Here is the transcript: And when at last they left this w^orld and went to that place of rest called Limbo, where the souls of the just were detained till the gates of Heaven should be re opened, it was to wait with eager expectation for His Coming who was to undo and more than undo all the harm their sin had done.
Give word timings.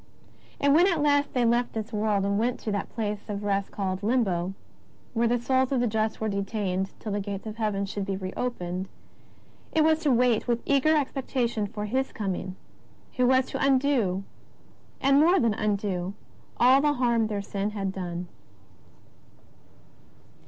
And 0.59 0.73
when 0.73 0.87
at 0.87 0.99
last 1.03 1.31
they 1.33 1.45
left 1.45 1.73
this 1.73 1.91
w^orld 1.91 2.25
and 2.25 2.39
went 2.39 2.59
to 2.61 2.71
that 2.71 2.89
place 2.89 3.19
of 3.29 3.43
rest 3.43 3.69
called 3.69 4.01
Limbo, 4.01 4.55
where 5.13 5.27
the 5.27 5.37
souls 5.39 5.71
of 5.71 5.79
the 5.79 5.85
just 5.85 6.19
were 6.19 6.27
detained 6.27 6.89
till 6.99 7.11
the 7.11 7.19
gates 7.19 7.45
of 7.45 7.57
Heaven 7.57 7.85
should 7.85 8.07
be 8.07 8.15
re 8.17 8.33
opened, 8.35 8.89
it 9.71 9.83
was 9.83 9.99
to 9.99 10.09
wait 10.11 10.47
with 10.47 10.63
eager 10.65 10.95
expectation 10.97 11.67
for 11.67 11.85
His 11.85 12.11
Coming 12.11 12.55
who 13.17 13.27
was 13.27 13.45
to 13.51 13.63
undo 13.63 14.23
and 14.99 15.19
more 15.19 15.39
than 15.39 15.53
undo 15.53 16.15
all 16.57 16.81
the 16.81 16.93
harm 16.93 17.27
their 17.27 17.43
sin 17.43 17.69
had 17.69 17.91
done. 17.93 18.27